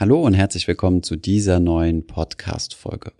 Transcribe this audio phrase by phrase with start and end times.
[0.00, 3.12] Hallo und herzlich willkommen zu dieser neuen Podcast-Folge.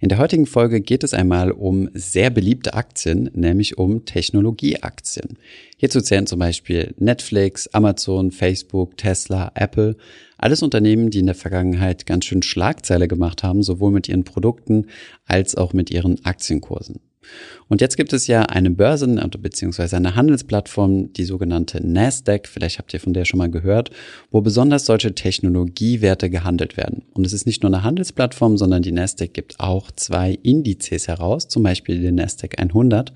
[0.00, 5.38] In der heutigen Folge geht es einmal um sehr beliebte Aktien, nämlich um Technologieaktien.
[5.76, 9.96] Hierzu zählen zum Beispiel Netflix, Amazon, Facebook, Tesla, Apple.
[10.36, 14.86] Alles Unternehmen, die in der Vergangenheit ganz schön Schlagzeile gemacht haben, sowohl mit ihren Produkten
[15.26, 16.98] als auch mit ihren Aktienkursen.
[17.68, 19.96] Und jetzt gibt es ja eine Börse bzw.
[19.96, 23.90] eine Handelsplattform, die sogenannte Nasdaq, vielleicht habt ihr von der schon mal gehört,
[24.30, 27.02] wo besonders solche Technologiewerte gehandelt werden.
[27.12, 31.48] Und es ist nicht nur eine Handelsplattform, sondern die Nasdaq gibt auch zwei Indizes heraus,
[31.48, 33.12] zum Beispiel den Nasdaq 100,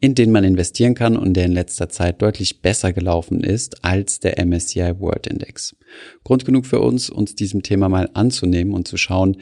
[0.00, 4.20] in den man investieren kann und der in letzter Zeit deutlich besser gelaufen ist als
[4.20, 5.76] der MSCI World Index.
[6.24, 9.36] Grund genug für uns, uns diesem Thema mal anzunehmen und zu schauen,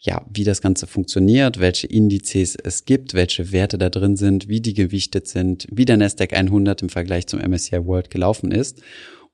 [0.00, 4.60] ja, wie das Ganze funktioniert, welche Indizes es gibt, welche Werte da drin sind, wie
[4.60, 8.80] die gewichtet sind, wie der Nasdaq 100 im Vergleich zum MSCI World gelaufen ist.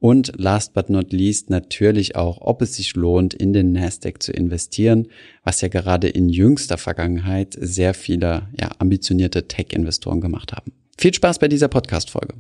[0.01, 4.33] Und last but not least natürlich auch, ob es sich lohnt, in den Nasdaq zu
[4.33, 5.09] investieren,
[5.45, 10.73] was ja gerade in jüngster Vergangenheit sehr viele ja, ambitionierte Tech-Investoren gemacht haben.
[10.99, 12.35] Viel Spaß bei dieser Podcast-Folge.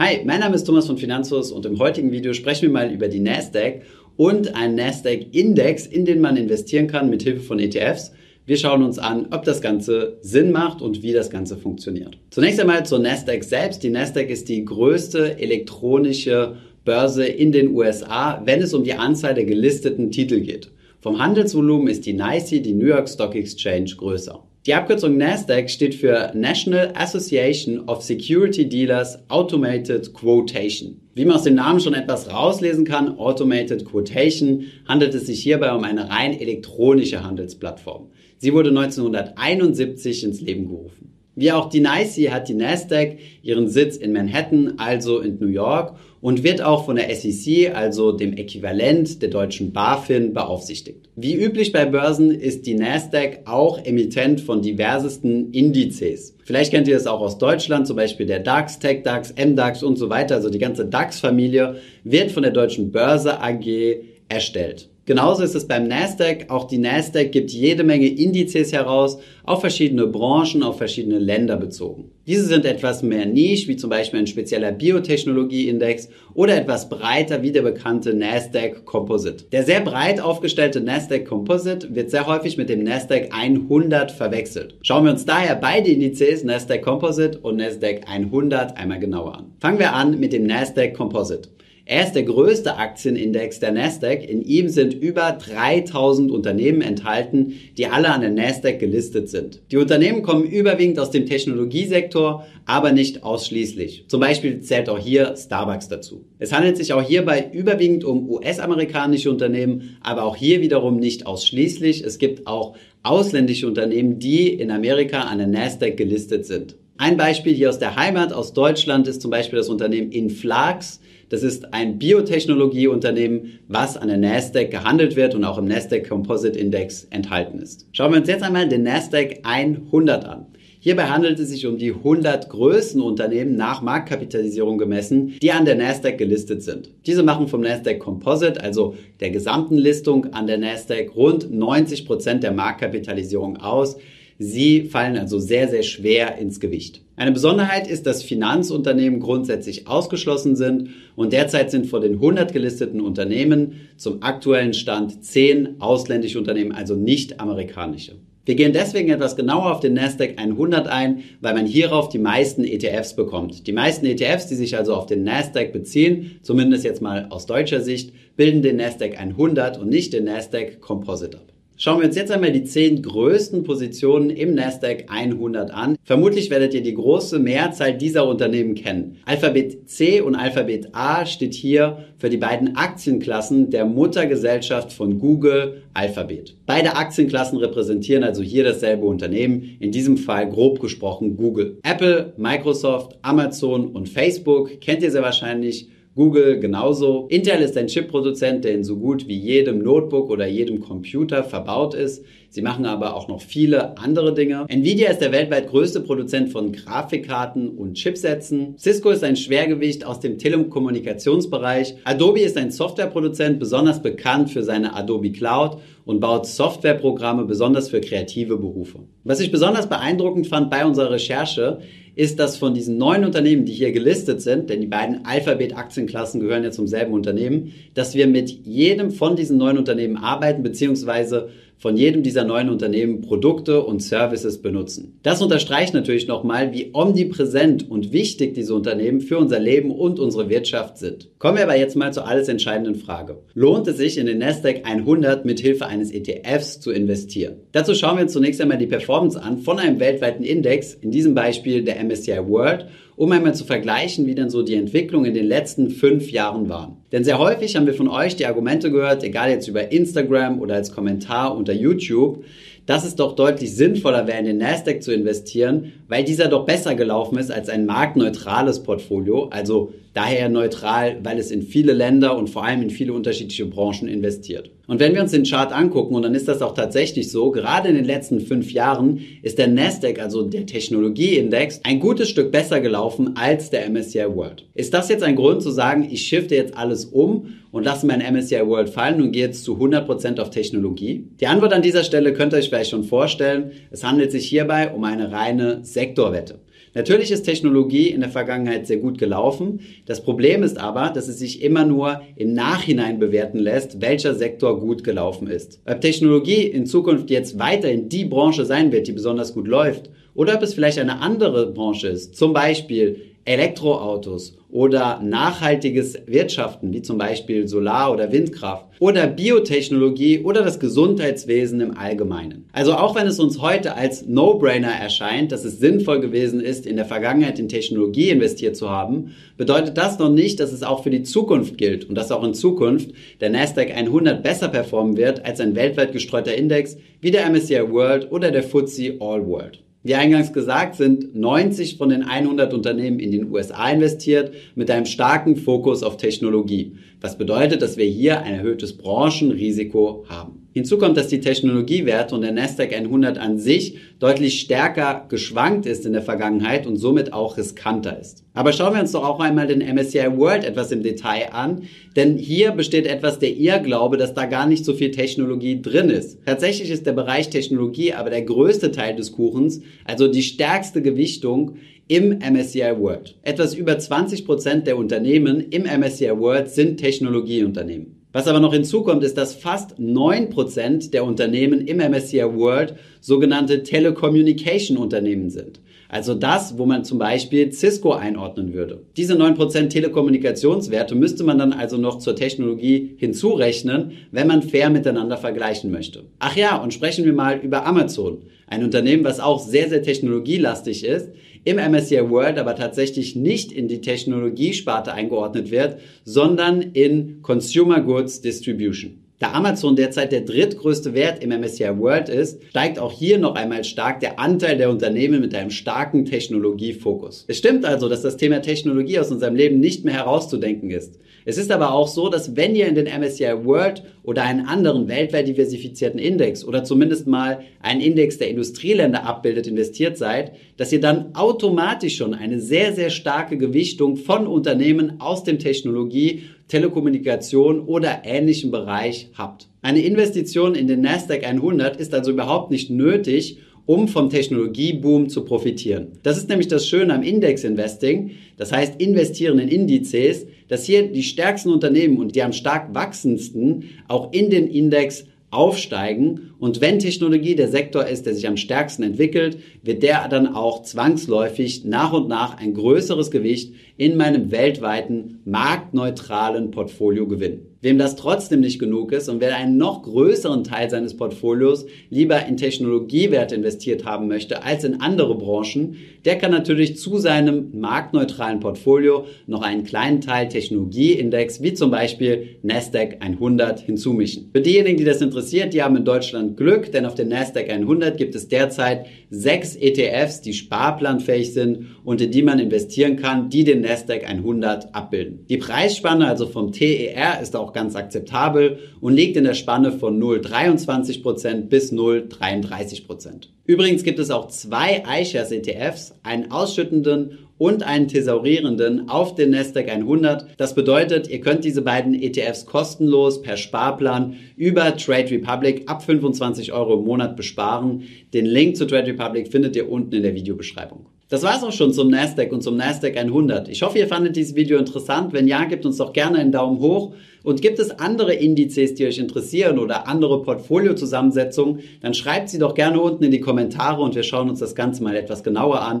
[0.00, 3.08] Hi, mein Name ist Thomas von Finanzos und im heutigen Video sprechen wir mal über
[3.08, 3.82] die Nasdaq
[4.16, 8.12] und einen Nasdaq-Index, in den man investieren kann mit Hilfe von ETFs.
[8.46, 12.16] Wir schauen uns an, ob das Ganze Sinn macht und wie das Ganze funktioniert.
[12.30, 13.82] Zunächst einmal zur Nasdaq selbst.
[13.82, 19.34] Die Nasdaq ist die größte elektronische Börse in den USA, wenn es um die Anzahl
[19.34, 20.70] der gelisteten Titel geht.
[21.00, 24.44] Vom Handelsvolumen ist die NYSE, die New York Stock Exchange, größer.
[24.68, 31.00] Die Abkürzung NASDAQ steht für National Association of Security Dealers Automated Quotation.
[31.14, 35.72] Wie man aus dem Namen schon etwas rauslesen kann, Automated Quotation, handelt es sich hierbei
[35.72, 38.10] um eine rein elektronische Handelsplattform.
[38.36, 40.97] Sie wurde 1971 ins Leben gerufen.
[41.38, 45.94] Wie auch die NYSE hat die Nasdaq ihren Sitz in Manhattan, also in New York,
[46.20, 51.08] und wird auch von der SEC, also dem Äquivalent der deutschen BaFin, beaufsichtigt.
[51.14, 56.34] Wie üblich bei Börsen ist die Nasdaq auch Emittent von diversesten Indizes.
[56.42, 60.10] Vielleicht kennt ihr es auch aus Deutschland, zum Beispiel der DAX, TechDAX, MDAX und so
[60.10, 60.34] weiter.
[60.34, 64.88] Also die ganze DAX-Familie wird von der deutschen Börse AG erstellt.
[65.08, 66.50] Genauso ist es beim Nasdaq.
[66.50, 72.10] Auch die Nasdaq gibt jede Menge Indizes heraus, auf verschiedene Branchen, auf verschiedene Länder bezogen.
[72.26, 77.52] Diese sind etwas mehr Niche, wie zum Beispiel ein spezieller Biotechnologie-Index oder etwas breiter wie
[77.52, 79.44] der bekannte Nasdaq Composite.
[79.50, 84.74] Der sehr breit aufgestellte Nasdaq Composite wird sehr häufig mit dem Nasdaq 100 verwechselt.
[84.82, 89.54] Schauen wir uns daher beide Indizes Nasdaq Composite und Nasdaq 100 einmal genauer an.
[89.58, 91.48] Fangen wir an mit dem Nasdaq Composite.
[91.90, 94.22] Er ist der größte Aktienindex der Nasdaq.
[94.28, 99.62] In ihm sind über 3000 Unternehmen enthalten, die alle an der Nasdaq gelistet sind.
[99.72, 104.04] Die Unternehmen kommen überwiegend aus dem Technologiesektor, aber nicht ausschließlich.
[104.06, 106.26] Zum Beispiel zählt auch hier Starbucks dazu.
[106.38, 112.04] Es handelt sich auch hierbei überwiegend um US-amerikanische Unternehmen, aber auch hier wiederum nicht ausschließlich.
[112.04, 116.76] Es gibt auch ausländische Unternehmen, die in Amerika an der Nasdaq gelistet sind.
[116.98, 121.00] Ein Beispiel hier aus der Heimat, aus Deutschland, ist zum Beispiel das Unternehmen Inflax.
[121.28, 126.58] Das ist ein Biotechnologieunternehmen, was an der Nasdaq gehandelt wird und auch im Nasdaq Composite
[126.58, 127.86] Index enthalten ist.
[127.92, 130.46] Schauen wir uns jetzt einmal den Nasdaq 100 an.
[130.80, 135.74] Hierbei handelt es sich um die 100 größten Unternehmen nach Marktkapitalisierung gemessen, die an der
[135.74, 136.90] Nasdaq gelistet sind.
[137.04, 142.42] Diese machen vom Nasdaq Composite, also der gesamten Listung an der Nasdaq, rund 90 Prozent
[142.44, 143.96] der Marktkapitalisierung aus.
[144.38, 147.02] Sie fallen also sehr, sehr schwer ins Gewicht.
[147.18, 153.00] Eine Besonderheit ist, dass Finanzunternehmen grundsätzlich ausgeschlossen sind und derzeit sind vor den 100 gelisteten
[153.00, 158.14] Unternehmen zum aktuellen Stand 10 ausländische Unternehmen, also nicht amerikanische.
[158.44, 162.62] Wir gehen deswegen etwas genauer auf den Nasdaq 100 ein, weil man hierauf die meisten
[162.62, 163.66] ETFs bekommt.
[163.66, 167.80] Die meisten ETFs, die sich also auf den Nasdaq beziehen, zumindest jetzt mal aus deutscher
[167.80, 171.52] Sicht, bilden den Nasdaq 100 und nicht den Nasdaq Composite ab.
[171.80, 175.96] Schauen wir uns jetzt einmal die zehn größten Positionen im Nasdaq 100 an.
[176.02, 179.18] Vermutlich werdet ihr die große Mehrzahl dieser Unternehmen kennen.
[179.26, 185.82] Alphabet C und Alphabet A steht hier für die beiden Aktienklassen der Muttergesellschaft von Google,
[185.94, 186.56] Alphabet.
[186.66, 191.78] Beide Aktienklassen repräsentieren also hier dasselbe Unternehmen, in diesem Fall grob gesprochen Google.
[191.84, 195.88] Apple, Microsoft, Amazon und Facebook kennt ihr sehr wahrscheinlich
[196.18, 197.28] Google genauso.
[197.28, 201.94] Intel ist ein Chipproduzent, der in so gut wie jedem Notebook oder jedem Computer verbaut
[201.94, 202.24] ist.
[202.50, 204.66] Sie machen aber auch noch viele andere Dinge.
[204.68, 208.76] Nvidia ist der weltweit größte Produzent von Grafikkarten und Chipsätzen.
[208.78, 211.94] Cisco ist ein Schwergewicht aus dem Telekommunikationsbereich.
[212.02, 218.00] Adobe ist ein Softwareproduzent, besonders bekannt für seine Adobe Cloud und baut Softwareprogramme besonders für
[218.00, 219.00] kreative Berufe.
[219.22, 221.80] Was ich besonders beeindruckend fand bei unserer Recherche,
[222.18, 226.64] ist, dass von diesen neun Unternehmen, die hier gelistet sind, denn die beiden Alphabet-Aktienklassen gehören
[226.64, 231.96] ja zum selben Unternehmen, dass wir mit jedem von diesen neun Unternehmen arbeiten, beziehungsweise von
[231.96, 235.18] jedem dieser neuen Unternehmen Produkte und Services benutzen.
[235.22, 240.48] Das unterstreicht natürlich nochmal, wie omnipräsent und wichtig diese Unternehmen für unser Leben und unsere
[240.48, 241.28] Wirtschaft sind.
[241.38, 243.38] Kommen wir aber jetzt mal zur alles entscheidenden Frage.
[243.54, 247.58] Lohnt es sich in den Nasdaq 100 mit Hilfe eines ETFs zu investieren?
[247.72, 251.34] Dazu schauen wir uns zunächst einmal die Performance an von einem weltweiten Index, in diesem
[251.34, 252.86] Beispiel der MSCI World
[253.18, 256.98] um einmal zu vergleichen, wie denn so die Entwicklung in den letzten fünf Jahren waren.
[257.10, 260.76] Denn sehr häufig haben wir von euch die Argumente gehört, egal jetzt über Instagram oder
[260.76, 262.44] als Kommentar unter YouTube,
[262.86, 266.94] dass es doch deutlich sinnvoller wäre, in den Nasdaq zu investieren, weil dieser doch besser
[266.94, 272.48] gelaufen ist als ein marktneutrales Portfolio, also daher neutral, weil es in viele Länder und
[272.48, 274.70] vor allem in viele unterschiedliche Branchen investiert.
[274.88, 277.90] Und wenn wir uns den Chart angucken, und dann ist das auch tatsächlich so, gerade
[277.90, 282.80] in den letzten fünf Jahren ist der Nasdaq, also der Technologieindex, ein gutes Stück besser
[282.80, 284.64] gelaufen als der MSCI World.
[284.72, 288.20] Ist das jetzt ein Grund zu sagen, ich shifte jetzt alles um und lasse mein
[288.20, 291.26] MSCI World fallen und gehe jetzt zu 100% auf Technologie?
[291.38, 293.72] Die Antwort an dieser Stelle könnt ihr euch vielleicht schon vorstellen.
[293.90, 296.60] Es handelt sich hierbei um eine reine Sektorwette.
[296.94, 299.80] Natürlich ist Technologie in der Vergangenheit sehr gut gelaufen.
[300.06, 304.80] Das Problem ist aber, dass es sich immer nur im Nachhinein bewerten lässt, welcher Sektor
[304.80, 305.80] gut gelaufen ist.
[305.86, 310.54] Ob Technologie in Zukunft jetzt weiterhin die Branche sein wird, die besonders gut läuft, oder
[310.54, 317.16] ob es vielleicht eine andere Branche ist, zum Beispiel Elektroautos oder nachhaltiges Wirtschaften, wie zum
[317.16, 322.68] Beispiel Solar- oder Windkraft oder Biotechnologie oder das Gesundheitswesen im Allgemeinen.
[322.72, 326.96] Also auch wenn es uns heute als No-Brainer erscheint, dass es sinnvoll gewesen ist, in
[326.96, 331.10] der Vergangenheit in Technologie investiert zu haben, bedeutet das noch nicht, dass es auch für
[331.10, 335.60] die Zukunft gilt und dass auch in Zukunft der Nasdaq 100 besser performen wird als
[335.60, 339.82] ein weltweit gestreuter Index wie der MSCI World oder der FTSE All World.
[340.04, 345.06] Wie eingangs gesagt, sind 90 von den 100 Unternehmen in den USA investiert mit einem
[345.06, 346.92] starken Fokus auf Technologie.
[347.20, 350.68] Was bedeutet, dass wir hier ein erhöhtes Branchenrisiko haben.
[350.72, 356.06] Hinzu kommt, dass die Technologiewerte und der Nasdaq 100 an sich deutlich stärker geschwankt ist
[356.06, 358.44] in der Vergangenheit und somit auch riskanter ist.
[358.54, 361.82] Aber schauen wir uns doch auch einmal den MSCI World etwas im Detail an,
[362.14, 366.38] denn hier besteht etwas der Irrglaube, dass da gar nicht so viel Technologie drin ist.
[366.46, 371.78] Tatsächlich ist der Bereich Technologie aber der größte Teil des Kuchens, also die stärkste Gewichtung
[372.08, 373.36] im MSCI World.
[373.42, 378.18] Etwas über 20 Prozent der Unternehmen im MSCI World sind Technologieunternehmen.
[378.32, 385.50] Was aber noch hinzukommt, ist, dass fast 9% der Unternehmen im MSCI World sogenannte Telecommunication-Unternehmen
[385.50, 385.80] sind.
[386.10, 389.02] Also das, wo man zum Beispiel Cisco einordnen würde.
[389.16, 395.36] Diese 9% Telekommunikationswerte müsste man dann also noch zur Technologie hinzurechnen, wenn man fair miteinander
[395.36, 396.24] vergleichen möchte.
[396.38, 398.42] Ach ja, und sprechen wir mal über Amazon.
[398.66, 401.30] Ein Unternehmen, was auch sehr, sehr technologielastig ist,
[401.64, 408.40] im MSCI World aber tatsächlich nicht in die Technologiesparte eingeordnet wird, sondern in Consumer Goods
[408.40, 409.18] Distribution.
[409.40, 413.84] Da Amazon derzeit der drittgrößte Wert im MSCI World ist, steigt auch hier noch einmal
[413.84, 417.44] stark der Anteil der Unternehmen mit einem starken Technologiefokus.
[417.46, 421.20] Es stimmt also, dass das Thema Technologie aus unserem Leben nicht mehr herauszudenken ist.
[421.44, 425.08] Es ist aber auch so, dass wenn ihr in den MSCI World oder einen anderen
[425.08, 431.00] weltweit diversifizierten Index oder zumindest mal einen Index der Industrieländer abbildet, investiert seid, dass ihr
[431.00, 438.20] dann automatisch schon eine sehr, sehr starke Gewichtung von Unternehmen aus dem Technologie Telekommunikation oder
[438.24, 439.68] ähnlichen Bereich habt.
[439.80, 443.56] Eine Investition in den Nasdaq 100 ist also überhaupt nicht nötig,
[443.88, 446.08] um vom Technologieboom zu profitieren.
[446.22, 451.22] Das ist nämlich das Schöne am Index-Investing, das heißt investieren in Indizes, dass hier die
[451.22, 456.50] stärksten Unternehmen und die am stark wachsendsten auch in den Index aufsteigen.
[456.58, 460.82] Und wenn Technologie der Sektor ist, der sich am stärksten entwickelt, wird der dann auch
[460.82, 467.68] zwangsläufig nach und nach ein größeres Gewicht in meinem weltweiten marktneutralen Portfolio gewinnen.
[467.80, 472.44] Wem das trotzdem nicht genug ist und wer einen noch größeren Teil seines Portfolios lieber
[472.44, 478.58] in Technologiewerte investiert haben möchte als in andere Branchen, der kann natürlich zu seinem marktneutralen
[478.58, 484.50] Portfolio noch einen kleinen Teil Technologieindex wie zum Beispiel Nasdaq 100 hinzumischen.
[484.52, 488.16] Für diejenigen, die das interessiert, die haben in Deutschland Glück, denn auf den Nasdaq 100
[488.16, 493.62] gibt es derzeit sechs ETFs, die sparplanfähig sind und in die man investieren kann, die
[493.62, 495.46] den Nasdaq 100 abbilden.
[495.48, 500.20] Die Preisspanne also vom TER ist auch ganz akzeptabel und liegt in der Spanne von
[500.22, 503.48] 0,23% bis 0,33%.
[503.64, 509.88] Übrigens gibt es auch zwei iShares ETFs, einen ausschüttenden und einen thesaurierenden auf den Nasdaq
[509.88, 510.46] 100.
[510.56, 516.72] Das bedeutet, ihr könnt diese beiden ETFs kostenlos per Sparplan über Trade Republic ab 25
[516.72, 518.04] Euro im Monat besparen.
[518.32, 521.06] Den Link zu Trade Republic findet ihr unten in der Videobeschreibung.
[521.30, 523.68] Das war's auch schon zum Nasdaq und zum Nasdaq 100.
[523.68, 525.34] Ich hoffe, ihr fandet dieses Video interessant.
[525.34, 527.12] Wenn ja, gebt uns doch gerne einen Daumen hoch.
[527.44, 532.74] Und gibt es andere Indizes, die euch interessieren oder andere Portfoliozusammensetzungen, dann schreibt sie doch
[532.74, 536.00] gerne unten in die Kommentare und wir schauen uns das Ganze mal etwas genauer an.